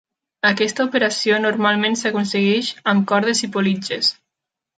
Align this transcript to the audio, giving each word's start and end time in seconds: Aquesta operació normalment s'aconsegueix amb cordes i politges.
Aquesta 0.51 0.85
operació 0.87 1.37
normalment 1.43 1.99
s'aconsegueix 1.99 2.71
amb 2.93 3.07
cordes 3.13 3.45
i 3.51 3.53
politges. 3.59 4.11